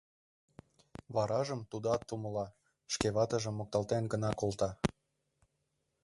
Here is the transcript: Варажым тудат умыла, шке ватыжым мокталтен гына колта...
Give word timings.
Варажым 1.15 1.61
тудат 1.71 2.01
умыла, 2.15 2.45
шке 2.93 3.07
ватыжым 3.15 3.55
мокталтен 3.57 4.03
гына 4.13 4.29
колта... 4.39 4.69